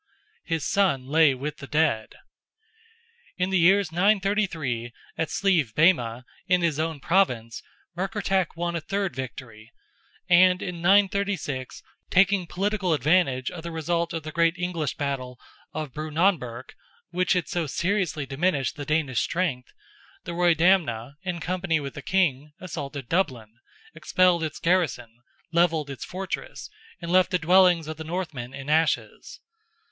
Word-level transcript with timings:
His 0.43 0.65
son 0.65 1.05
lay 1.05 1.35
with 1.35 1.57
the 1.57 1.67
dead. 1.67 2.15
In 3.37 3.51
the 3.51 3.59
years 3.59 3.91
933, 3.91 4.91
at 5.15 5.29
Slieve 5.29 5.73
Behma, 5.75 6.23
in 6.47 6.63
his 6.63 6.79
own 6.79 6.99
Province, 6.99 7.61
Murkertach 7.95 8.47
won 8.55 8.75
a 8.75 8.81
third 8.81 9.15
victory; 9.15 9.71
and 10.27 10.59
in 10.59 10.81
936, 10.81 11.83
taking 12.09 12.47
political 12.47 12.95
advantage 12.95 13.51
of 13.51 13.61
the 13.61 13.69
result 13.69 14.11
of 14.11 14.23
the 14.23 14.31
great 14.31 14.57
English 14.57 14.95
battle 14.95 15.39
of 15.71 15.93
Brunanburgh, 15.93 16.73
which 17.11 17.33
had 17.33 17.47
so 17.47 17.67
seriously 17.67 18.25
diminished 18.25 18.77
the 18.77 18.85
Danish 18.85 19.19
strength, 19.21 19.71
the 20.23 20.31
Roydamna, 20.31 21.17
in 21.21 21.39
company 21.39 21.79
with 21.79 21.93
the 21.93 22.01
King, 22.01 22.53
assaulted 22.59 23.07
Dublin, 23.07 23.59
expelled 23.93 24.41
its 24.43 24.57
garrison, 24.57 25.19
levelled 25.51 25.91
its 25.91 26.03
fortress, 26.05 26.71
and 26.99 27.11
left 27.11 27.29
the 27.29 27.37
dwellings 27.37 27.87
of 27.87 27.97
the 27.97 28.03
Northmen 28.03 28.51
in 28.55 28.67
ashes. 28.67 29.41